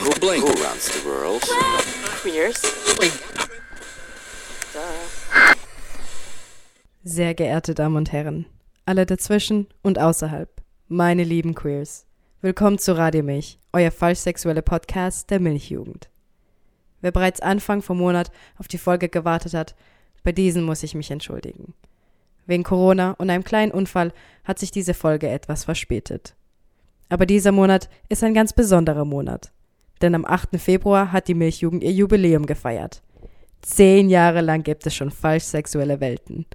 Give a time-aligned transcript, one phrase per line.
[0.00, 0.06] friend.
[0.06, 0.44] Who, blink.
[0.44, 1.42] Who runs the world?
[2.22, 2.62] Queers.
[7.04, 8.46] Sehr geehrte Damen und Herren,
[8.84, 10.50] alle dazwischen und außerhalb,
[10.88, 12.04] meine lieben Queers,
[12.40, 16.10] willkommen zu Radio Milch, euer falsch sexuelle Podcast der Milchjugend.
[17.00, 19.76] Wer bereits Anfang vom Monat auf die Folge gewartet hat,
[20.24, 21.74] bei diesen muss ich mich entschuldigen.
[22.46, 24.12] Wegen Corona und einem kleinen Unfall
[24.44, 26.34] hat sich diese Folge etwas verspätet.
[27.08, 29.52] Aber dieser Monat ist ein ganz besonderer Monat.
[30.02, 30.60] Denn am 8.
[30.60, 33.02] Februar hat die Milchjugend ihr Jubiläum gefeiert.
[33.62, 36.46] Zehn Jahre lang gibt es schon falsch sexuelle Welten.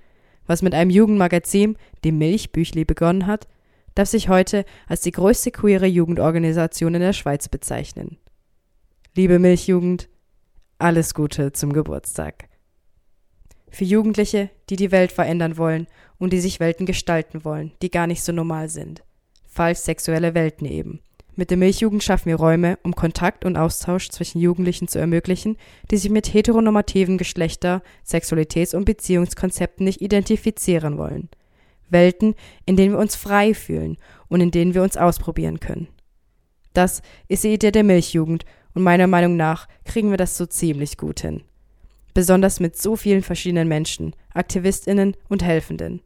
[0.45, 3.47] Was mit einem Jugendmagazin, dem Milchbüchli, begonnen hat,
[3.95, 8.17] darf sich heute als die größte queere Jugendorganisation in der Schweiz bezeichnen.
[9.15, 10.07] Liebe Milchjugend,
[10.77, 12.47] alles Gute zum Geburtstag.
[13.69, 15.87] Für Jugendliche, die die Welt verändern wollen
[16.17, 19.03] und die sich Welten gestalten wollen, die gar nicht so normal sind.
[19.47, 21.01] Falsch sexuelle Welten eben.
[21.35, 25.57] Mit der Milchjugend schaffen wir Räume, um Kontakt und Austausch zwischen Jugendlichen zu ermöglichen,
[25.89, 31.29] die sich mit heteronormativen Geschlechter-, Sexualitäts- und Beziehungskonzepten nicht identifizieren wollen.
[31.89, 35.87] Welten, in denen wir uns frei fühlen und in denen wir uns ausprobieren können.
[36.73, 40.97] Das ist die Idee der Milchjugend und meiner Meinung nach kriegen wir das so ziemlich
[40.97, 41.43] gut hin.
[42.13, 46.01] Besonders mit so vielen verschiedenen Menschen, Aktivistinnen und Helfenden.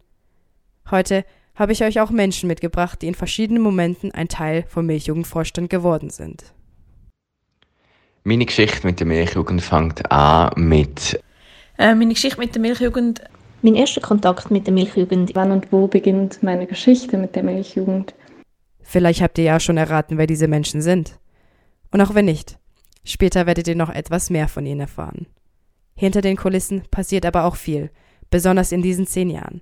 [0.89, 5.69] Heute habe ich euch auch Menschen mitgebracht, die in verschiedenen Momenten ein Teil vom Milchjugendvorstand
[5.69, 6.53] geworden sind.
[8.23, 11.21] Meine Geschichte mit der Milchjugend fängt an mit.
[11.77, 13.21] Äh, meine Geschichte mit der Milchjugend.
[13.61, 15.33] Mein erster Kontakt mit der Milchjugend.
[15.35, 18.13] Wann und wo beginnt meine Geschichte mit der Milchjugend?
[18.81, 21.19] Vielleicht habt ihr ja schon erraten, wer diese Menschen sind.
[21.91, 22.57] Und auch wenn nicht,
[23.03, 25.27] später werdet ihr noch etwas mehr von ihnen erfahren.
[25.95, 27.89] Hinter den Kulissen passiert aber auch viel,
[28.29, 29.61] besonders in diesen zehn Jahren.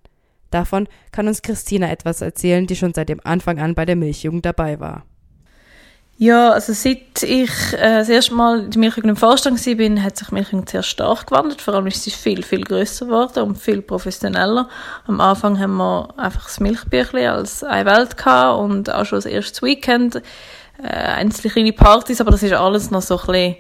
[0.53, 4.45] Davon kann uns Christina etwas erzählen, die schon seit dem Anfang an bei der Milchjugend
[4.45, 5.03] dabei war.
[6.17, 10.31] Ja, also seit ich äh, das erste Mal die Milchjugend im Vorstand war, hat sich
[10.31, 11.59] Milchjugend sehr stark gewandelt.
[11.59, 14.69] Vor allem ist sie viel, viel grösser geworden und viel professioneller.
[15.07, 19.25] Am Anfang haben wir einfach das Milchbüchlein als eine Welt gehabt und auch schon das
[19.25, 20.21] erste Weekend
[20.81, 23.55] äh, einzelne kleine Partys, aber das ist alles noch so ein bisschen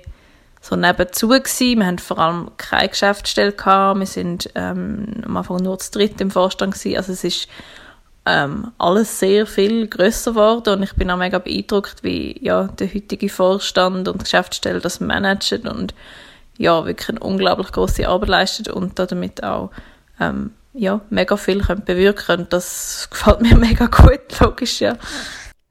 [0.63, 1.79] so nebenzu gewesen.
[1.79, 3.99] Wir haben vor allem keine Geschäftsstelle gehabt.
[3.99, 6.95] Wir sind ähm, am Anfang nur zu dritt im Vorstand gewesen.
[6.95, 7.49] Also es ist
[8.25, 12.87] ähm, alles sehr viel grösser geworden und ich bin auch mega beeindruckt, wie ja der
[12.87, 15.93] heutige Vorstand und Geschäftsstelle das managen und
[16.57, 19.69] ja wirklich eine unglaublich große Arbeit leistet und damit auch
[20.21, 22.39] ähm, ja mega viel können bewirken.
[22.39, 24.95] Und das gefällt mir mega gut, logisch ja.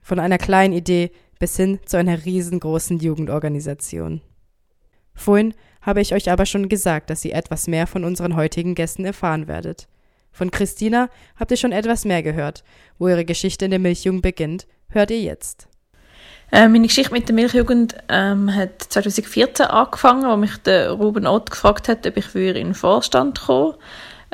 [0.02, 4.20] Von einer kleinen Idee bis hin zu einer riesengroßen Jugendorganisation.
[5.14, 9.04] Vorhin habe ich euch aber schon gesagt, dass ihr etwas mehr von unseren heutigen Gästen
[9.04, 9.88] erfahren werdet.
[10.30, 11.08] Von Christina
[11.38, 12.64] habt ihr schon etwas mehr gehört.
[12.98, 15.68] Wo ihre Geschichte in der Milchjugend beginnt, hört ihr jetzt.
[16.50, 21.50] Äh, meine Geschichte mit der Milchjugend ähm, hat 2014 angefangen, wo mich der Ruben Ott
[21.50, 23.74] gefragt hat, ob ich in den Vorstand kommen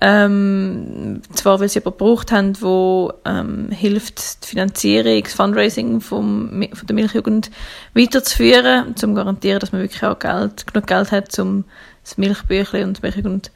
[0.01, 6.51] ähm, zwar, weil sie jemanden gebraucht haben, der ähm, hilft, die Finanzierung, das Fundraising vom,
[6.73, 7.51] von der Milchjugend
[7.95, 11.65] weiterzuführen, um zu garantieren, dass man wirklich auch Geld, genug Geld hat, um
[12.05, 13.51] das Milchbüchlein und die Milchjugend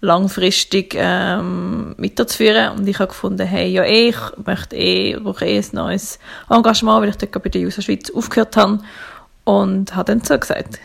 [0.00, 2.78] langfristig ähm, weiterzuführen.
[2.78, 7.08] Und ich habe gefunden, hey, ja, ich möchte eh, brauche eh ein neues Engagement, weil
[7.08, 8.78] ich dort bei der USA Schweiz aufgehört habe.
[9.42, 10.78] Und habe dann so gesagt.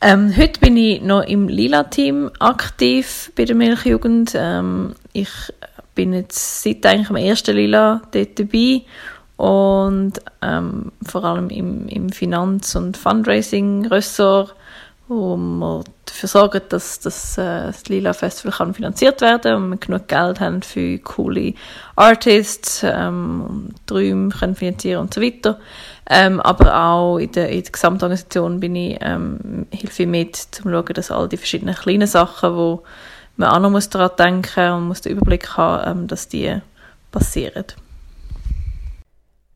[0.00, 4.32] Ähm, heute bin ich noch im Lila-Team aktiv bei der Milchjugend.
[4.36, 5.30] Ähm, ich
[5.96, 8.82] bin jetzt seit eigentlich am ersten Lila dort dabei
[9.36, 14.54] und ähm, vor allem im, im Finanz- und Fundraising-Ressort,
[15.08, 19.76] wo wir dafür sorgen, dass, dass äh, das Lila Festival kann finanziert werden und wir
[19.78, 21.54] genug Geld haben für coole
[21.96, 25.58] Artists, ähm, Träume können finanzieren und so weiter.
[26.10, 30.52] Ähm, aber auch in der, in der Gesamtorganisation bin ich, ähm, hilfe ich mit, um
[30.52, 32.82] zu schauen, dass all die verschiedenen kleinen Sachen, wo
[33.36, 36.60] man auch noch muss daran denken und muss den Überblick haben, ähm, dass die
[37.12, 37.64] passieren.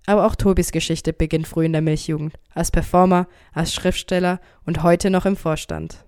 [0.07, 5.11] Aber auch Tobis Geschichte beginnt früh in der Milchjugend, als Performer, als Schriftsteller und heute
[5.11, 6.05] noch im Vorstand.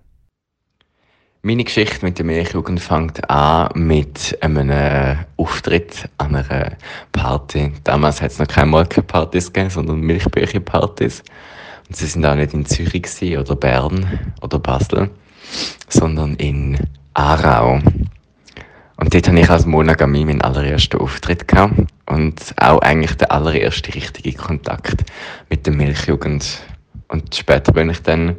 [1.45, 6.71] Meine Geschichte mit der Milchjugend fängt an mit einem Auftritt an einer
[7.11, 7.71] Party.
[7.83, 11.21] Damals hat es noch keine Molkenpartys gegeben, sondern Milchbücherpartys.
[11.87, 15.11] Und sie sind auch nicht in Zürich oder Bern oder Basel,
[15.87, 16.79] sondern in
[17.13, 17.79] Aarau.
[18.97, 21.75] Und dort hatte ich als Monogami meinen allerersten Auftritt gehabt
[22.07, 25.03] und auch eigentlich der allererste richtige Kontakt
[25.51, 26.63] mit der Milchjugend.
[27.07, 28.35] Und später bin ich dann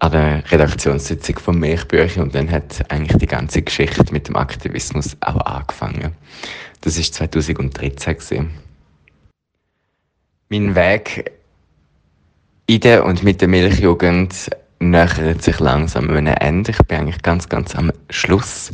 [0.00, 5.16] an der Redaktionssitzung von Milchbücher und dann hat eigentlich die ganze Geschichte mit dem Aktivismus
[5.20, 6.14] auch angefangen.
[6.80, 8.50] Das ist 2013 gewesen.
[10.48, 11.32] Mein Weg
[12.66, 16.70] in der und mit der Milchjugend nähert sich langsam einem Ende.
[16.70, 18.70] Ich bin eigentlich ganz, ganz am Schluss.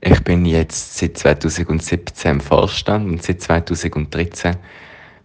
[0.00, 4.56] Ich bin jetzt seit 2017 im Vorstand und seit 2013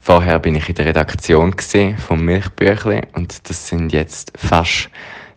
[0.05, 1.55] Vorher bin ich in der Redaktion
[1.97, 4.89] vom Milchbüchli und das sind jetzt fast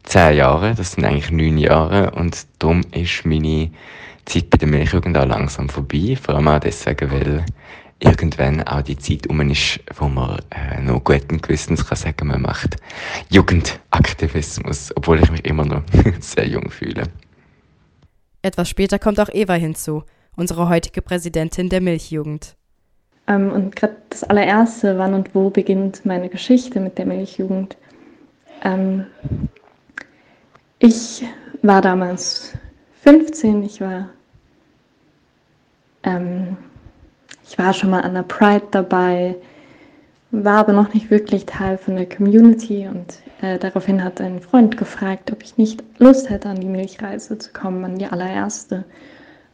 [0.07, 3.71] zehn Jahre, das sind eigentlich neun Jahre und darum ist meine
[4.25, 7.45] Zeit bei der Milchjugend auch langsam vorbei, vor allem auch deswegen, weil
[7.99, 12.43] irgendwann auch die Zeit um ist, wo man äh, noch guten Gewissens kann sagen, man
[12.43, 12.77] macht
[13.31, 15.83] Jugendaktivismus, obwohl ich mich immer noch
[16.21, 17.05] sehr jung fühle.
[18.43, 20.05] Etwas später kommt auch Eva hinzu,
[20.37, 22.55] unsere heutige Präsidentin der Milchjugend.
[23.27, 27.77] Ähm, und gerade das allererste, wann und wo beginnt meine Geschichte mit der Milchjugend.
[28.63, 29.07] Ähm,
[30.79, 31.25] ich
[31.63, 32.53] war damals
[33.03, 34.11] 15, ich war
[36.03, 36.57] ähm,
[37.49, 39.37] ich war schon mal an der Pride dabei,
[40.31, 44.77] war aber noch nicht wirklich Teil von der Community und äh, daraufhin hat ein Freund
[44.77, 48.85] gefragt, ob ich nicht Lust hätte, an die Milchreise zu kommen, an die allererste.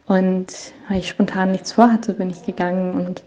[0.07, 3.23] Und weil ich spontan nichts vorhatte, bin ich gegangen und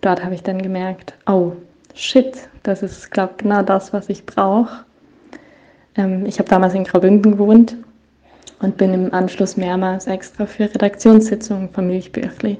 [0.00, 1.52] dort habe ich dann gemerkt, oh,
[1.94, 4.84] shit, das ist, glaube ich, genau das, was ich brauche.
[5.96, 7.76] Ähm, ich habe damals in Graubünden gewohnt
[8.60, 12.58] und bin im Anschluss mehrmals extra für Redaktionssitzungen von Milchbüchli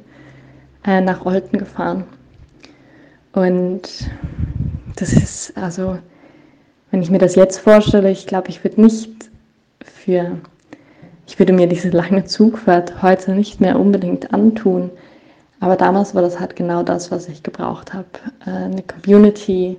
[0.84, 2.04] äh, nach Olten gefahren.
[3.32, 3.82] Und
[4.96, 5.98] das ist also,
[6.90, 9.30] wenn ich mir das jetzt vorstelle, ich glaube, ich würde nicht
[9.80, 10.38] für,
[11.26, 14.90] ich würde mir diese lange Zugfahrt heute nicht mehr unbedingt antun.
[15.60, 18.06] Aber damals war das halt genau das, was ich gebraucht habe.
[18.46, 19.76] Äh, eine Community,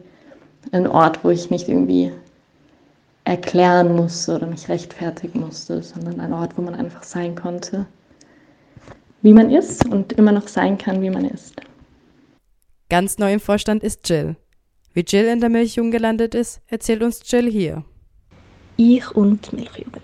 [0.71, 2.11] ein Ort, wo ich nicht irgendwie
[3.27, 7.85] erklären musste oder mich rechtfertigen musste, sondern ein Ort, wo man einfach sein konnte
[9.21, 11.55] wie man ist und immer noch sein kann, wie man ist.
[12.89, 14.35] Ganz neu im Vorstand ist Jill.
[14.93, 17.83] Wie Jill in der Milchjugend gelandet ist, erzählt uns Jill hier.
[18.77, 20.01] Ich und Milchjugend.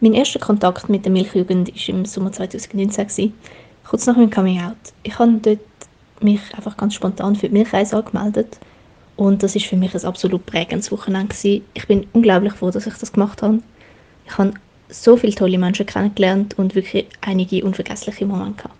[0.00, 3.32] Mein erster Kontakt mit der Milchjugend war im Sommer 2019,
[3.88, 4.76] kurz nach meinem Coming Out.
[5.02, 5.60] Ich habe dort
[6.20, 8.58] mich einfach ganz spontan für die Milchreise angemeldet
[9.16, 11.34] und das ist für mich ein absolut prägendes Wochenende.
[11.74, 13.60] Ich bin unglaublich froh, dass ich das gemacht habe.
[14.26, 14.54] Ich habe
[14.88, 18.78] so viele tolle Menschen kennengelernt und wirklich einige unvergessliche Momente gehabt.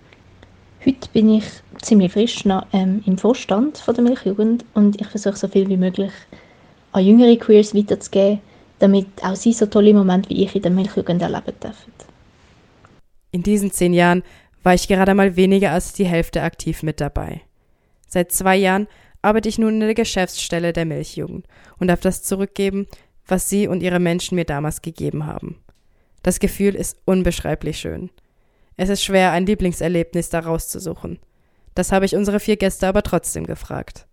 [0.84, 1.44] Heute bin ich
[1.82, 5.76] ziemlich frisch noch, ähm, im Vorstand von der Milchjugend und ich versuche so viel wie
[5.76, 6.12] möglich
[6.92, 8.40] an jüngere Queers weiterzugeben,
[8.78, 11.92] damit auch sie so tolle Momente wie ich in der Milchjugend erleben dürfen.
[13.30, 14.22] In diesen zehn Jahren
[14.62, 17.42] war ich gerade mal weniger als die Hälfte aktiv mit dabei.
[18.08, 18.86] Seit zwei Jahren
[19.24, 21.46] arbeite ich nun in der Geschäftsstelle der Milchjugend
[21.78, 22.86] und darf das zurückgeben,
[23.26, 25.56] was Sie und Ihre Menschen mir damals gegeben haben.
[26.22, 28.10] Das Gefühl ist unbeschreiblich schön.
[28.76, 31.18] Es ist schwer, ein Lieblingserlebnis daraus zu suchen.
[31.74, 34.06] Das habe ich unsere vier Gäste aber trotzdem gefragt.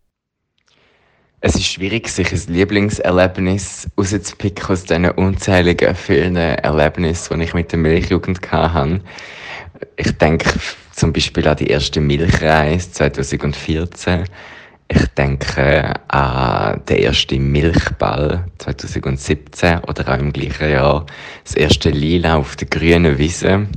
[1.42, 7.72] Es ist schwierig, sich ein Lieblingserlebnis rauszupicken aus diesen unzähligen vielen Erlebnissen, die ich mit
[7.72, 9.02] der Milchjugend hatte.
[9.98, 10.48] Ich denke
[10.94, 14.26] zum Beispiel an die erste Milchreise 2014
[14.94, 21.06] ich denke an den ersten Milchball 2017 oder auch im gleichen Jahr
[21.46, 23.68] das erste Lila auf der grünen Wiese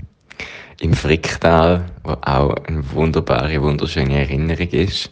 [0.80, 5.10] im Fricktal, wo auch eine wunderbare, wunderschöne Erinnerung ist.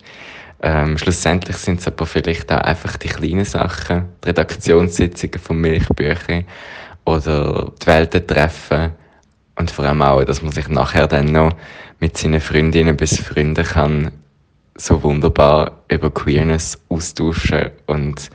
[0.61, 6.44] Ähm, schlussendlich sind es aber vielleicht auch einfach die kleinen Sachen, die Redaktionssitzungen von Milchbüchern
[7.04, 8.90] oder die Weltentreffen
[9.54, 11.52] und vor allem auch, dass man sich nachher dann noch
[12.00, 14.11] mit seinen Freundinnen bis Freunden kann
[14.83, 18.31] so wunderbar über Queerness austauschen und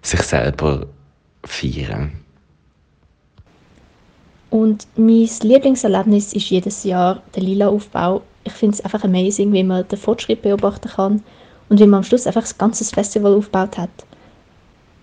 [0.00, 0.86] sich selber
[1.44, 2.12] feiern.
[4.48, 8.22] Und mein Lieblingserlebnis ist jedes Jahr der Lila-Aufbau.
[8.44, 11.22] Ich finde es einfach amazing, wie man den Fortschritt beobachten kann
[11.68, 13.90] und wie man am Schluss einfach das ganze Festival aufgebaut hat.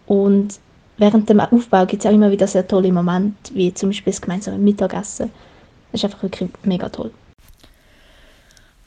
[0.07, 0.59] Und
[0.97, 4.21] während dem Aufbau gibt es auch immer wieder sehr tolle Momente, wie zum Beispiel das
[4.21, 5.31] gemeinsame Mittagessen.
[5.91, 7.11] Das ist einfach wirklich mega toll.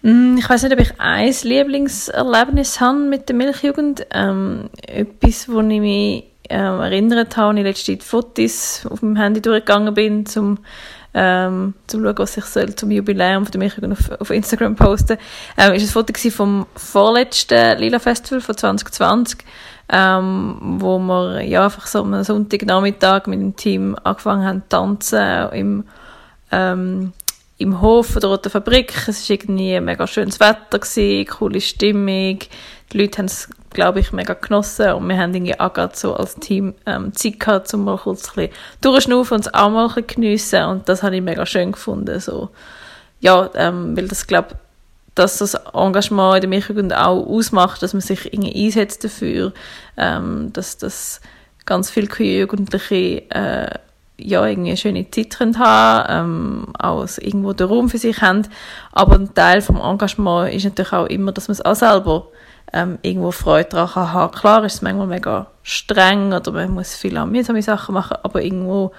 [0.03, 4.07] Mm, ich weiß nicht, ob ich ein Lieblingserlebnis habe mit der Milchjugend.
[4.13, 9.41] Ähm, etwas, wo ich mich ähm, erinnert habe, als ich letztens Fotos auf meinem Handy
[9.41, 10.59] durchgegangen bin, um
[11.15, 15.19] ähm, zum schauen, was ich soll zum Jubiläum von der Milchjugend auf, auf Instagram posten.
[15.57, 19.39] Ähm, ist ein Foto vom vorletzten Lila Festival von 2020,
[19.89, 25.49] ähm, wo wir ja einfach so am Sonntagnachmittag mit dem Team angefangen haben zu tanzen
[25.53, 25.85] im
[26.51, 27.13] ähm,
[27.63, 28.93] im Hof der Fabrik.
[29.09, 32.39] Es war irgendwie mega schönes Wetter, gewesen, coole Stimmung.
[32.93, 36.15] Die Leute haben es, glaube ich, mega genossen und wir haben irgendwie auch gerade so
[36.15, 38.53] als Team ähm, Zeit gehabt, um mal kurz ein bisschen
[38.83, 42.21] durchschnaufen und es auch mal ein geniessen und das habe ich mega schön gefunden.
[42.21, 42.51] So.
[43.21, 44.57] Ja, ähm, weil das, glaube
[45.15, 49.53] dass das Engagement in der Milchjugend auch ausmacht, dass man sich irgendwie einsetzt dafür,
[49.97, 51.21] ähm, dass das
[51.67, 53.79] ganz viele Jugendliche äh,
[54.25, 58.43] ja, irgendwie eine schöne Zeit haben, ähm, auch irgendwo den Raum für sich haben.
[58.93, 62.29] Aber ein Teil vom Engagement ist natürlich auch immer, dass man es auch selber
[62.73, 64.35] ähm, irgendwo Freude daran haben.
[64.35, 68.93] Klar ist es manchmal mega streng oder man muss viele mühsame Sachen machen, aber irgendwo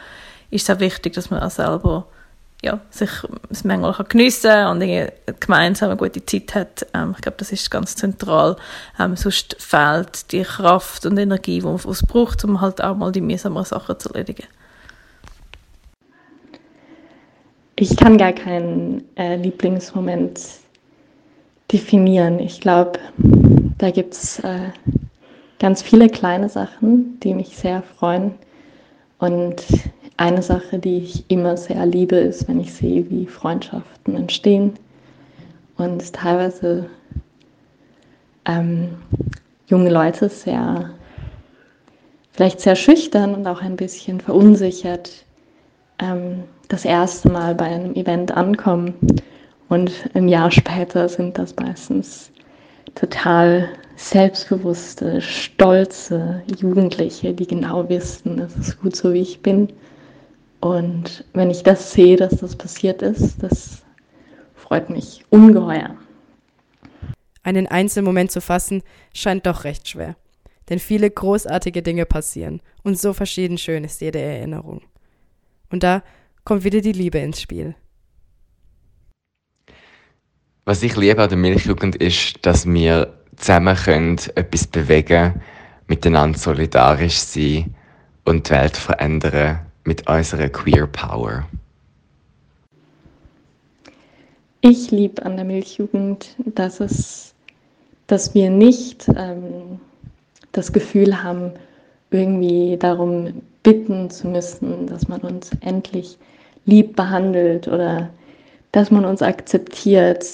[0.50, 2.06] ist es auch wichtig, dass man auch selber
[2.64, 3.10] ja, sich
[3.50, 6.88] es manchmal geniessen kann und gemeinsam eine gute Zeit hat.
[6.94, 8.56] Ähm, ich glaube, das ist ganz zentral.
[8.98, 13.20] Ähm, sonst fehlt die Kraft und Energie, die es braucht, um halt auch mal die
[13.20, 14.48] mühsamen Sachen zu erledigen.
[17.76, 20.40] Ich kann gar keinen äh, Lieblingsmoment
[21.72, 22.40] definieren.
[22.40, 23.00] Ich glaube,
[23.80, 24.70] da gibt es äh,
[25.60, 28.36] ganz viele kleine Sachen, die mich sehr freuen.
[29.18, 29.64] Und
[30.18, 34.74] eine Sache, die ich immer sehr liebe, ist, wenn ich sehe, wie Freundschaften entstehen
[35.78, 36.88] und teilweise
[38.46, 38.90] ähm,
[39.66, 40.92] junge Leute sehr,
[42.34, 45.26] vielleicht sehr schüchtern und auch ein bisschen verunsichert
[46.00, 48.96] ähm, das erste Mal bei einem Event ankommen
[49.70, 52.32] und ein Jahr später sind das meistens
[52.96, 59.72] total selbstbewusste, stolze Jugendliche, die genau wissen, es ist gut so, wie ich bin.
[60.60, 63.84] Und wenn ich das sehe, dass das passiert ist, das
[64.56, 65.96] freut mich ungeheuer.
[67.44, 68.82] Einen Einzelmoment zu fassen,
[69.14, 70.16] scheint doch recht schwer.
[70.70, 74.82] Denn viele großartige Dinge passieren und so verschieden schön ist jede Erinnerung.
[75.74, 76.04] Und da
[76.44, 77.74] kommt wieder die Liebe ins Spiel.
[80.66, 85.42] Was ich liebe an der Milchjugend ist, dass wir zusammen können etwas bewegen,
[85.88, 87.74] miteinander solidarisch sein
[88.24, 91.50] und die Welt verändern mit unserer Queer Power.
[94.62, 97.34] Ich liebe an der Milchjugend, dass es,
[98.06, 99.80] dass wir nicht ähm,
[100.52, 101.52] das Gefühl haben,
[102.12, 106.18] irgendwie darum bitten zu müssen, dass man uns endlich
[106.66, 108.10] lieb behandelt oder
[108.72, 110.26] dass man uns akzeptiert,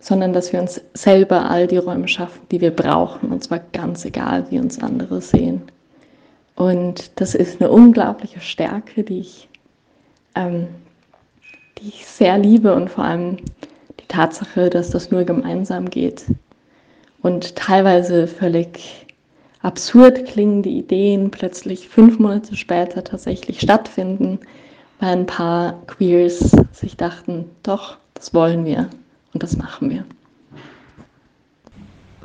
[0.00, 4.04] sondern dass wir uns selber all die Räume schaffen, die wir brauchen, und zwar ganz
[4.04, 5.62] egal, wie uns andere sehen.
[6.56, 9.48] Und das ist eine unglaubliche Stärke, die ich,
[10.34, 10.66] ähm,
[11.78, 13.36] die ich sehr liebe und vor allem
[14.00, 16.24] die Tatsache, dass das nur gemeinsam geht.
[17.22, 19.06] Und teilweise völlig
[19.62, 24.40] absurd klingende Ideen plötzlich fünf Monate später tatsächlich stattfinden,
[25.00, 28.88] weil ein paar Queers sich dachten, doch, das wollen wir
[29.32, 30.04] und das machen wir.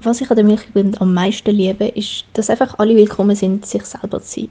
[0.01, 3.83] Was ich an der Milchjugend am meisten liebe, ist, dass einfach alle willkommen sind, sich
[3.83, 4.49] selber zu sein.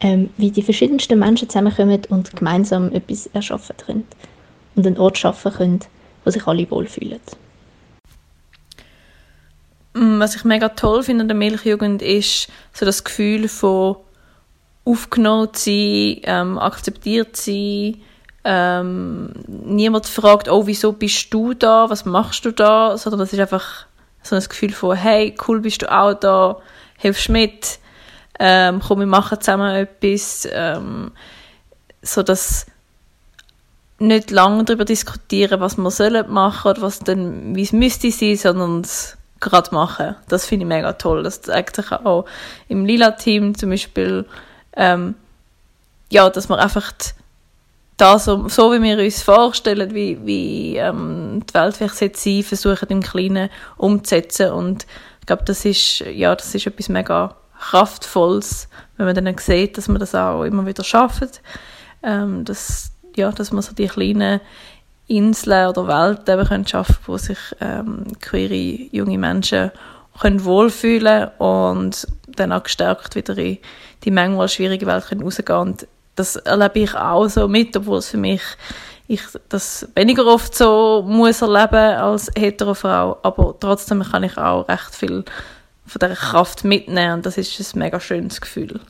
[0.00, 4.04] Ähm, wie die verschiedensten Menschen zusammenkommen und gemeinsam etwas erschaffen können.
[4.76, 5.80] Und einen Ort schaffen können,
[6.24, 7.20] wo sich alle wohlfühlen.
[9.94, 13.96] Mm, was ich mega toll finde an der Milchjugend ist so das Gefühl von
[14.84, 18.02] aufgenommen zu sein, ähm, akzeptiert zu sein.
[18.46, 23.38] Ähm, niemand fragt, oh, wieso bist du da, was machst du da, sondern das ist
[23.38, 23.86] einfach
[24.22, 26.58] so ein Gefühl von, hey, cool bist du auch da,
[26.98, 27.78] hilfst mit,
[28.38, 31.12] ähm, komm, wir machen zusammen etwas, ähm,
[32.02, 32.66] so dass
[33.98, 38.36] nicht lange darüber diskutieren, was wir sollen machen oder was dann, wie es müsste sein,
[38.36, 38.84] sondern
[39.44, 40.16] gerade machen.
[40.28, 41.22] Das finde ich mega toll.
[41.22, 42.26] Das zeigt sich auch
[42.68, 44.26] im Lila-Team zum Beispiel,
[44.76, 45.14] ähm,
[46.10, 46.92] ja, dass man einfach
[47.96, 52.42] da so, so wie wir uns vorstellen, wie, wie ähm, die Welt vielleicht sein sollte,
[52.42, 54.86] versuchen im Kleinen umzusetzen und
[55.20, 59.88] ich glaube, das ist, ja, das ist etwas mega kraftvolles, wenn man dann sieht, dass
[59.88, 61.40] man das auch immer wieder schafft,
[62.02, 64.40] ähm, dass, ja, dass man so die kleinen
[65.06, 69.70] Inseln oder Welten eben können schaffen wo sich ähm, queere junge Menschen
[70.18, 73.58] können wohlfühlen und dann auch gestärkt wieder in
[74.04, 78.08] die manchmal schwierige Welt können rausgehen und das erlebe ich auch so mit, obwohl es
[78.08, 78.42] für mich
[79.06, 79.20] ich
[79.50, 84.94] das weniger oft so muss erleben als hetero Frau, aber trotzdem kann ich auch recht
[84.94, 85.24] viel
[85.86, 88.80] von dieser Kraft mitnehmen und das ist ein mega schönes Gefühl.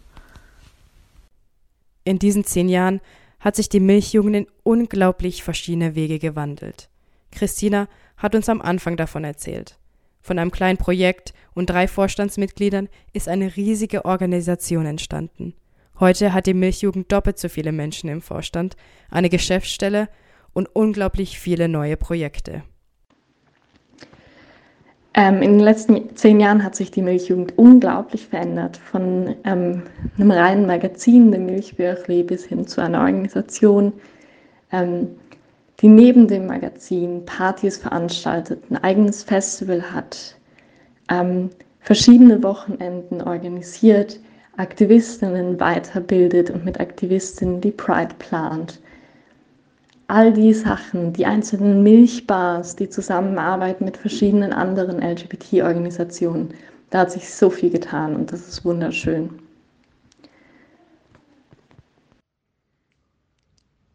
[2.04, 3.00] In diesen zehn Jahren
[3.44, 6.88] hat sich die Milchjugend in unglaublich verschiedene Wege gewandelt.
[7.30, 9.78] Christina hat uns am Anfang davon erzählt.
[10.22, 15.52] Von einem kleinen Projekt und drei Vorstandsmitgliedern ist eine riesige Organisation entstanden.
[16.00, 18.76] Heute hat die Milchjugend doppelt so viele Menschen im Vorstand,
[19.10, 20.08] eine Geschäftsstelle
[20.54, 22.62] und unglaublich viele neue Projekte.
[25.16, 28.76] Ähm, in den letzten zehn Jahren hat sich die Milchjugend unglaublich verändert.
[28.76, 29.84] Von ähm,
[30.18, 33.92] einem reinen Magazin, dem Milchbüchli, bis hin zu einer Organisation,
[34.72, 35.08] ähm,
[35.80, 40.36] die neben dem Magazin Partys veranstaltet, ein eigenes Festival hat,
[41.08, 44.18] ähm, verschiedene Wochenenden organisiert,
[44.56, 48.80] Aktivistinnen weiterbildet und mit Aktivistinnen die Pride plant.
[50.06, 56.52] All die Sachen, die einzelnen Milchbars, die Zusammenarbeit mit verschiedenen anderen LGBT-Organisationen,
[56.90, 59.30] da hat sich so viel getan und das ist wunderschön.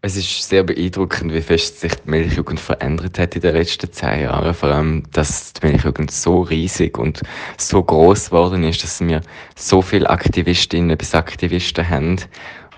[0.01, 4.21] Es ist sehr beeindruckend, wie fest sich die Milchjugend verändert hat in den letzten zehn
[4.21, 4.53] Jahren.
[4.53, 7.21] Vor allem, dass die Milchjugend so riesig und
[7.57, 9.21] so groß geworden ist, dass wir
[9.57, 12.15] so viele Aktivistinnen bis Aktivisten haben,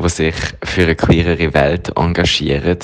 [0.02, 2.80] die sich für eine queere Welt engagieren.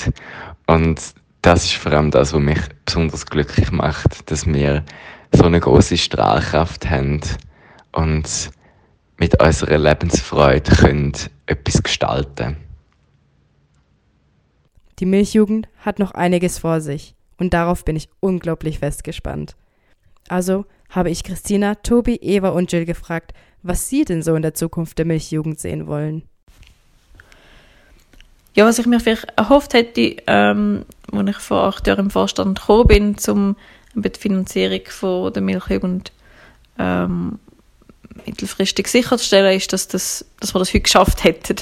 [0.66, 1.00] Und
[1.42, 4.84] das ist vor allem das, was mich besonders glücklich macht, dass wir
[5.32, 7.20] so eine große Strahlkraft haben
[7.92, 8.50] und
[9.18, 11.12] mit unserer Lebensfreude können
[11.46, 12.56] etwas gestalten.
[14.98, 19.56] Die Milchjugend hat noch einiges vor sich und darauf bin ich unglaublich festgespannt.
[20.28, 23.32] Also habe ich Christina, Tobi, Eva und Jill gefragt,
[23.62, 26.22] was sie denn so in der Zukunft der Milchjugend sehen wollen.
[28.58, 32.58] Ja, was ich mir vielleicht erhofft hätte, ähm, als ich vor acht Jahren im Vorstand
[32.58, 33.54] gekommen bin, um
[33.94, 36.10] die Finanzierung von der Milchjugend
[36.76, 37.38] ähm,
[38.26, 41.58] mittelfristig sicherzustellen, ist, dass, das, dass wir das heute geschafft hätten.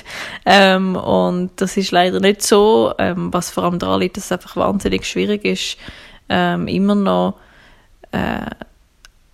[0.46, 4.32] Ähm, und das ist leider nicht so, ähm, was vor allem daran liegt, dass es
[4.32, 5.76] einfach wahnsinnig schwierig ist,
[6.30, 7.38] ähm, immer noch
[8.12, 8.46] äh,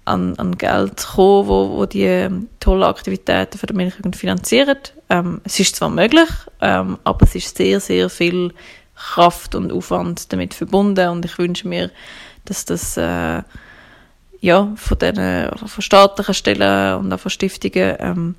[0.05, 4.79] an, an Geld kommen, wo, wo die ähm, tollen Aktivitäten für die Milchjugend finanzieren.
[5.09, 6.29] Ähm, es ist zwar möglich,
[6.61, 8.53] ähm, aber es ist sehr, sehr viel
[8.95, 11.91] Kraft und Aufwand damit verbunden und ich wünsche mir,
[12.45, 13.43] dass das äh,
[14.41, 18.35] ja, von, den, von staatlichen Stellen und auch von Stiftungen ähm,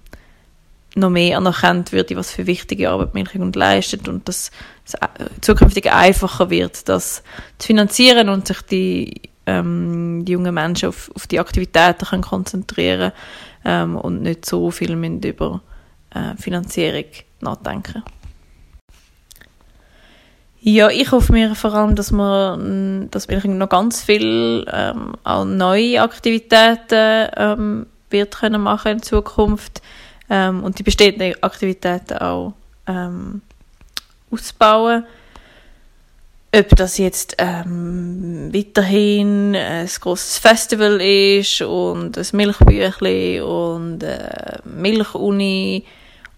[0.96, 4.52] noch mehr anerkannt wird, was für wichtige Arbeit Milchjugend leistet und dass
[4.86, 5.08] es äh,
[5.42, 7.24] zukünftig einfacher wird, das
[7.58, 13.12] zu finanzieren und sich die, ähm, die jungen Menschen auf, auf die Aktivitäten können konzentrieren
[13.66, 15.62] ähm, und nicht so viel über
[16.12, 17.06] äh, Finanzierung
[17.42, 18.04] nachdenken.
[20.66, 22.58] Ja, ich hoffe mir vor allem, dass wir,
[23.12, 29.82] dass wir noch ganz viel ähm, auch neue Aktivitäten ähm, wird können machen in Zukunft
[30.30, 32.54] ähm, und die bestehenden Aktivitäten auch
[32.88, 33.42] ähm,
[34.32, 35.04] ausbauen.
[36.56, 45.84] Ob das jetzt ähm, weiterhin ein großes Festival ist und ein Milchbüchli und eine Milchuni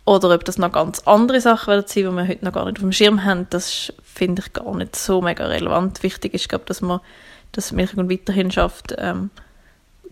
[0.05, 2.77] oder ob das noch ganz andere Sachen werden sein, die wir heute noch gar nicht
[2.77, 6.01] auf dem Schirm haben, das finde ich gar nicht so mega relevant.
[6.01, 7.01] Wichtig ist, glaube dass man
[7.51, 9.31] das Milchjugend weiterhin schafft, ähm,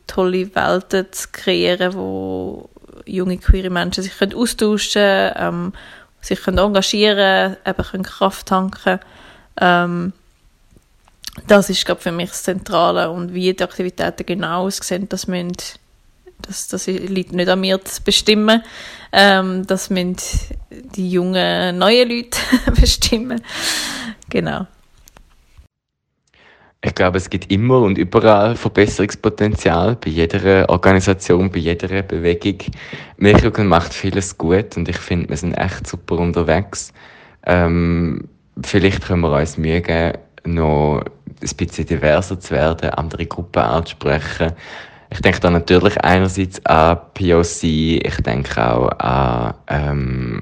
[0.06, 2.70] tolle Welten zu kreieren, wo
[3.06, 5.74] junge queere Menschen sich können austauschen können, ähm,
[6.20, 9.00] sich können engagieren eben können Kraft tanken
[9.60, 10.14] ähm,
[11.48, 13.10] das ist, glaube für mich das Zentrale.
[13.10, 15.54] Und wie die Aktivitäten genau aussehen, das müssen
[16.42, 18.64] das, das liegt nicht an mir zu bestimmen.
[19.12, 20.18] Ähm, das müssen
[20.96, 22.40] die jungen, neuen Leute
[22.80, 23.42] bestimmen.
[24.30, 24.68] Genau.
[26.86, 32.58] Ich glaube, es gibt immer und überall Verbesserungspotenzial bei jeder Organisation, bei jeder Bewegung.
[33.16, 36.92] Milchjugend macht vieles gut und ich finde, wir sind echt super unterwegs.
[37.46, 38.28] Ähm,
[38.62, 44.54] vielleicht können wir uns Mühe geben, noch ein bisschen diverser zu werden, andere Gruppen anzusprechen,
[45.14, 50.42] ich denke da natürlich einerseits an POC, ich denke auch an, ähm,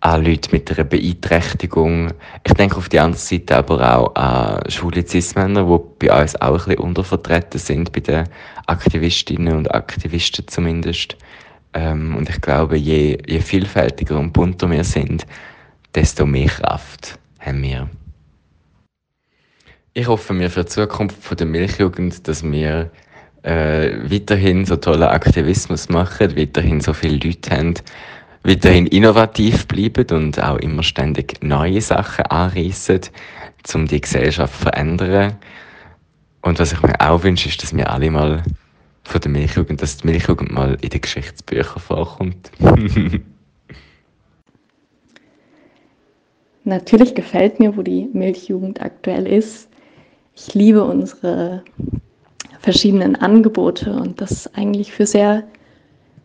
[0.00, 2.10] an Leute mit einer Beeinträchtigung.
[2.44, 5.64] Ich denke auf die andere Seite aber auch an schwule Cis-Männer,
[6.00, 8.24] die bei uns auch ein bisschen untervertreten sind, bei den
[8.66, 11.18] Aktivistinnen und Aktivisten zumindest.
[11.74, 15.26] Ähm, und ich glaube, je, je vielfältiger und bunter wir sind,
[15.96, 17.88] desto mehr Kraft haben wir.
[19.94, 22.90] Ich hoffe mir für die Zukunft der Milchjugend, dass wir
[23.42, 27.74] äh, weiterhin so tollen Aktivismus machen, weiterhin so viele Leute haben,
[28.44, 33.00] weiterhin innovativ bleiben und auch immer ständig neue Sachen anreißen,
[33.74, 35.36] um die Gesellschaft zu verändern.
[36.42, 38.42] Und was ich mir auch wünsche, ist, dass wir alle mal
[39.02, 42.50] von der Milchjugend, dass die Milchjugend mal in den Geschichtsbüchern vorkommt.
[46.66, 49.68] Natürlich gefällt mir, wo die Milchjugend aktuell ist.
[50.34, 51.62] Ich liebe unsere
[52.58, 55.44] verschiedenen Angebote und dass eigentlich für sehr,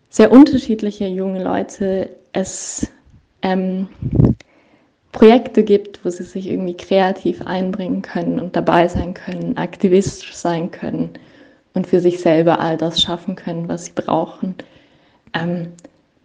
[0.09, 2.91] sehr unterschiedliche junge Leute es
[3.43, 3.87] ähm,
[5.11, 10.71] Projekte gibt, wo sie sich irgendwie kreativ einbringen können und dabei sein können, aktivistisch sein
[10.71, 11.11] können
[11.75, 14.55] und für sich selber all das schaffen können, was sie brauchen.
[15.35, 15.67] Ähm,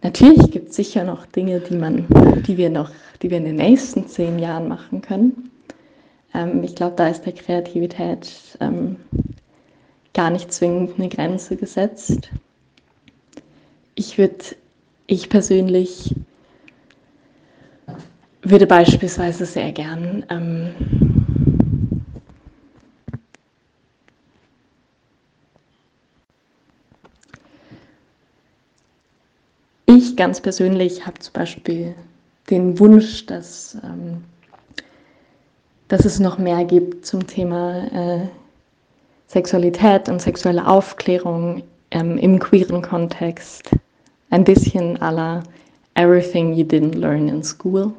[0.01, 2.05] natürlich gibt es sicher noch Dinge, die man,
[2.47, 5.51] die wir noch, die wir in den nächsten zehn Jahren machen können.
[6.33, 8.97] Ähm, ich glaube, da ist der Kreativität ähm,
[10.13, 12.29] gar nicht zwingend eine Grenze gesetzt.
[13.95, 14.37] Ich würde,
[15.07, 16.15] ich persönlich
[18.41, 21.26] würde beispielsweise sehr gern ähm,
[29.87, 31.95] ich ganz persönlich habe zum Beispiel
[32.49, 34.23] den Wunsch, dass, ähm,
[35.87, 38.27] dass es noch mehr gibt zum Thema äh,
[39.27, 43.71] Sexualität und sexuelle Aufklärung ähm, im queeren Kontext.
[44.29, 45.43] Ein bisschen aller
[45.95, 47.91] Everything You Didn't Learn in School.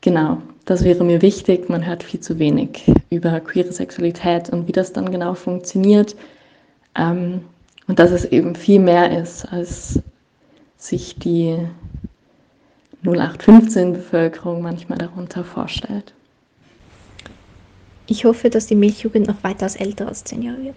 [0.00, 1.68] Genau, das wäre mir wichtig.
[1.68, 6.14] Man hört viel zu wenig über queere Sexualität und wie das dann genau funktioniert.
[6.96, 7.42] Ähm,
[7.86, 10.00] und dass es eben viel mehr ist, als
[10.78, 11.58] sich die
[13.04, 16.14] 0815-Bevölkerung manchmal darunter vorstellt.
[18.06, 20.76] Ich hoffe, dass die Milchjugend noch weitaus älter als zehn Jahre wird.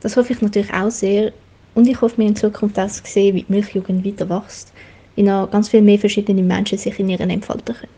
[0.00, 1.32] Das hoffe ich natürlich auch sehr.
[1.74, 4.72] Und ich hoffe mir in Zukunft auch zu sehen, wie die Milchjugend weiter wächst,
[5.14, 7.92] wie noch ganz viel mehr verschiedene Menschen sich in ihren entfalten können.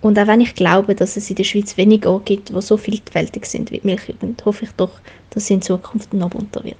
[0.00, 2.76] Und auch wenn ich glaube, dass es in der Schweiz wenig Orte gibt, die so
[2.76, 6.76] vielfältig sind wie die Milchjugend, hoffe ich doch, dass sie in Zukunft noch bunter wird.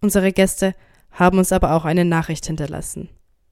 [0.00, 0.74] Unsere Gäste
[1.16, 3.08] haben uns aber auch eine Nachricht hinterlassen.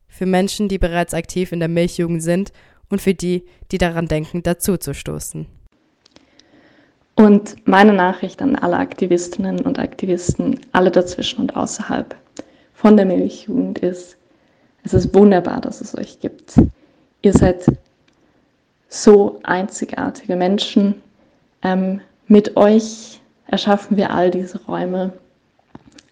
[0.06, 2.52] Für Menschen, die bereits aktiv in der Milchjugend sind
[2.88, 5.46] und für die, die daran denken, dazuzustoßen.
[7.16, 12.14] Und meine Nachricht an alle Aktivistinnen und Aktivisten, alle dazwischen und außerhalb
[12.74, 14.16] von der Milchjugend ist,
[14.82, 16.60] es ist wunderbar, dass es euch gibt.
[17.22, 17.64] Ihr seid
[18.88, 21.02] so einzigartige Menschen.
[21.62, 25.12] Ähm, mit euch erschaffen wir all diese Räume.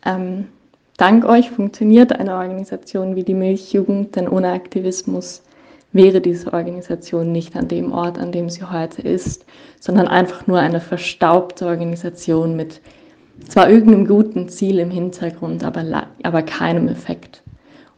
[0.07, 0.49] Ähm,
[0.97, 5.43] dank euch funktioniert eine Organisation wie die Milchjugend, denn ohne Aktivismus
[5.93, 9.45] wäre diese Organisation nicht an dem Ort, an dem sie heute ist,
[9.79, 12.81] sondern einfach nur eine verstaubte Organisation mit
[13.49, 17.43] zwar irgendeinem guten Ziel im Hintergrund, aber, aber keinem Effekt.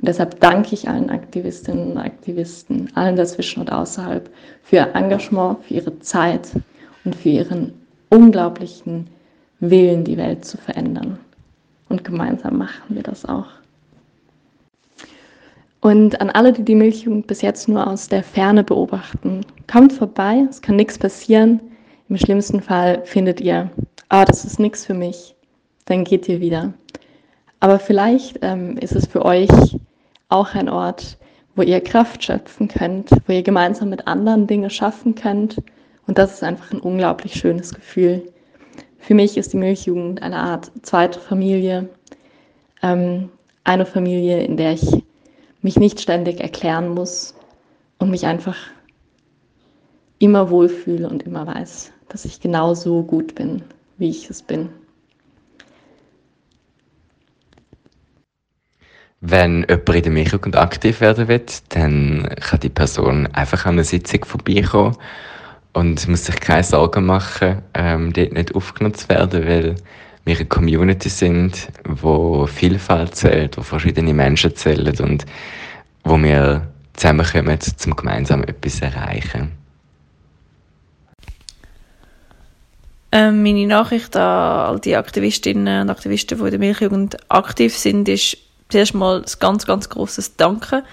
[0.01, 4.29] Und deshalb danke ich allen Aktivistinnen und Aktivisten, allen dazwischen und außerhalb,
[4.63, 6.49] für ihr Engagement, für ihre Zeit
[7.05, 7.73] und für ihren
[8.11, 9.09] unglaublichen
[9.61, 11.19] Willen, die Welt zu verändern.
[11.95, 13.47] Und gemeinsam machen wir das auch.
[15.81, 20.45] Und an alle, die die Milchjugend bis jetzt nur aus der Ferne beobachten, kommt vorbei,
[20.51, 21.61] es kann nichts passieren.
[22.09, 23.71] Im schlimmsten Fall findet ihr,
[24.09, 25.37] ah, das ist nichts für mich,
[25.85, 26.75] dann geht ihr wieder.
[27.61, 29.79] Aber vielleicht ähm, ist es für euch
[30.31, 31.17] auch ein Ort,
[31.55, 35.63] wo ihr Kraft schöpfen könnt, wo ihr gemeinsam mit anderen Dinge schaffen könnt.
[36.09, 38.34] Und das ist einfach ein unglaublich schönes Gefühl.
[39.07, 41.91] Für mich ist die Milchjugend eine Art zweite Familie.
[42.83, 43.29] Ähm,
[43.63, 45.05] eine Familie, in der ich
[45.61, 47.35] mich nicht ständig erklären muss
[47.99, 48.57] und mich einfach
[50.21, 53.63] immer wohlfühle und immer weiß, dass ich genau so gut bin,
[53.99, 54.71] wie ich es bin.
[59.21, 63.85] Wenn jemand in der Milchjugend aktiv werden will, dann kann die Person einfach an eine
[63.85, 64.97] Sitzung vorbeikommen
[65.75, 69.75] und muss sich keine Sorgen machen, ähm, dort nicht aufgenommen zu werden, weil
[70.25, 75.27] wir eine Community sind, wo Vielfalt zählt, wo verschiedene Menschen zählen und
[76.05, 79.53] wo wir zusammenkommen, um gemeinsam etwas zu erreichen.
[83.13, 88.09] Ähm, meine Nachricht an all die Aktivistinnen und Aktivisten, die in der Milchjugend aktiv sind,
[88.09, 88.39] ist
[88.71, 90.85] zuerst mal ein ganz, ganz grosses Danke.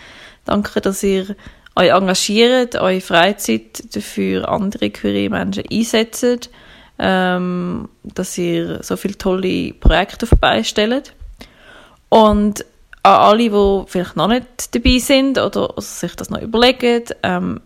[0.46, 1.36] Danke, dass ihr
[1.76, 6.50] euch engagiert, eure Freizeit für andere queere Menschen einsetzt
[7.04, 11.14] ähm, dass ihr so viele tolle Projekte vorbeistellt.
[12.10, 12.64] Und
[13.02, 17.60] an alle, die vielleicht noch nicht dabei sind oder sich das noch überlegen, ähm,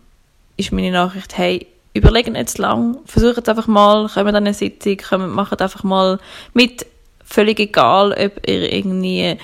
[0.56, 4.96] ist meine Nachricht, hey, überlegen jetzt lang, versucht es einfach mal, kommt an eine Sitzung,
[4.96, 6.18] kommt, macht einfach mal
[6.54, 6.86] mit,
[7.22, 9.36] völlig egal, ob ihr irgendwie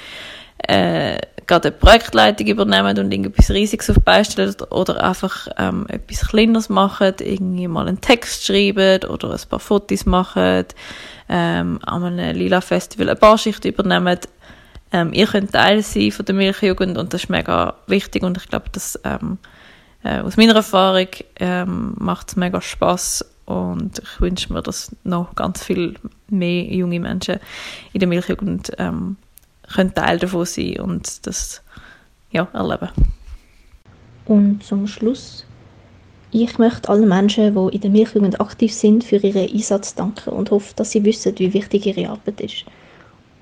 [0.69, 1.19] äh,
[1.53, 7.15] gerade eine Projektleitung übernehmen und irgendetwas Riesiges auf beistellen oder einfach ähm, etwas Kleineres machen,
[7.21, 10.65] irgendwie mal einen Text schreiben oder ein paar Fotos machen,
[11.29, 14.19] ähm, an einem Lila Festival eine Barschicht übernehmen.
[14.93, 18.49] Ähm, ihr könnt Teil sein von der Milchjugend und das ist mega wichtig und ich
[18.49, 19.37] glaube, dass ähm,
[20.05, 25.35] äh, aus meiner Erfahrung ähm, macht es mega Spaß und ich wünsche mir, dass noch
[25.35, 25.97] ganz viel
[26.29, 27.41] mehr junge Menschen
[27.93, 29.17] in der Milchjugend ähm,
[29.75, 31.63] können Teil davon sein und das
[32.31, 32.89] ja, erleben.
[34.27, 35.45] Und zum Schluss,
[36.31, 40.51] ich möchte allen Menschen, die in der Milchjugend aktiv sind, für ihren Einsatz danken und
[40.51, 42.65] hoffe, dass sie wissen, wie wichtig ihre Arbeit ist.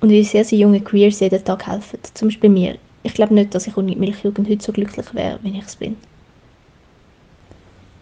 [0.01, 1.99] Und wie sehr sie junge Queers jeden Tag helfen.
[2.13, 2.77] Zum Beispiel mir.
[3.03, 5.75] Ich glaube nicht, dass ich ohne die Milchjugend heute so glücklich wäre, wie ich es
[5.75, 5.95] bin.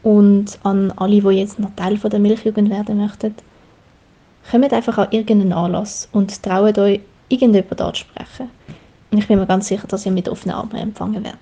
[0.01, 3.35] Und an alle, die jetzt noch Teil der Milchjugend werden möchten,
[4.49, 8.49] kommt einfach an irgendeinen Anlass und traut euch, irgendjemand anzusprechen.
[9.11, 11.39] Und ich bin mir ganz sicher, dass ihr mit offenen Armen empfangen werdet.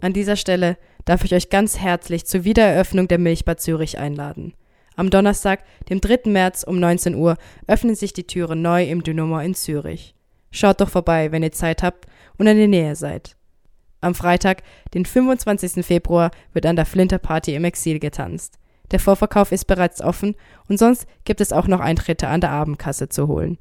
[0.00, 4.54] An dieser Stelle darf ich euch ganz herzlich zur Wiedereröffnung der Milchbad Zürich einladen.
[4.96, 6.30] Am Donnerstag, dem 3.
[6.30, 7.36] März um 19 Uhr,
[7.66, 10.14] öffnen sich die Türen neu im Dynamo in Zürich.
[10.50, 12.06] Schaut doch vorbei, wenn ihr Zeit habt
[12.38, 13.36] und in der Nähe seid.
[14.00, 14.62] Am Freitag,
[14.94, 15.84] den 25.
[15.84, 18.58] Februar, wird an der Flinter Party im Exil getanzt.
[18.90, 20.34] Der Vorverkauf ist bereits offen
[20.68, 23.58] und sonst gibt es auch noch Eintritte an der Abendkasse zu holen.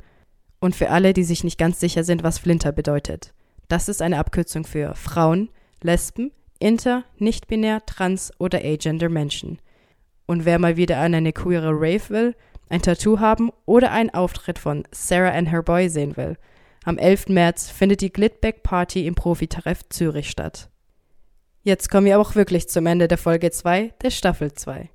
[0.60, 3.34] Und für alle, die sich nicht ganz sicher sind, was Flinter bedeutet.
[3.68, 5.50] Das ist eine Abkürzung für Frauen,
[5.82, 9.60] Lesben, Inter, nicht-binär, trans oder agender Menschen.
[10.26, 12.36] Und wer mal wieder an eine queere Rave will,
[12.68, 16.38] ein Tattoo haben oder einen Auftritt von Sarah and her Boy sehen will,
[16.84, 17.30] am 11.
[17.30, 20.70] März findet die Glitback Party im Profitreff Zürich statt.
[21.62, 24.90] Jetzt kommen wir auch wirklich zum Ende der Folge 2 der Staffel 2.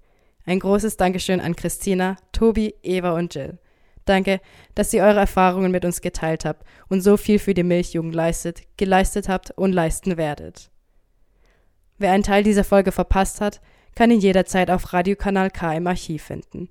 [0.46, 3.58] Ein großes Dankeschön an Christina, Tobi, Eva und Jill.
[4.04, 4.40] Danke,
[4.74, 8.62] dass ihr eure Erfahrungen mit uns geteilt habt und so viel für die Milchjugend leistet,
[8.76, 10.70] geleistet habt und leisten werdet.
[11.98, 13.60] Wer einen Teil dieser Folge verpasst hat,
[13.94, 16.68] kann ihn jederzeit auf Radiokanal K im Archiv finden.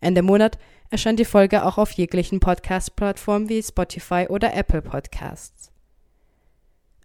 [0.00, 0.58] Ende Monat
[0.90, 5.70] erscheint die Folge auch auf jeglichen Podcast-Plattformen wie Spotify oder Apple Podcasts.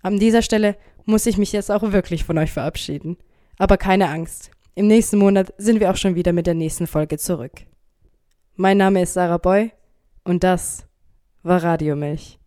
[0.01, 3.17] An dieser Stelle muss ich mich jetzt auch wirklich von euch verabschieden.
[3.57, 7.17] Aber keine Angst, im nächsten Monat sind wir auch schon wieder mit der nächsten Folge
[7.17, 7.65] zurück.
[8.57, 9.73] Mein Name ist Sarah Boy
[10.23, 10.87] und das
[11.43, 12.39] war Radiomilch.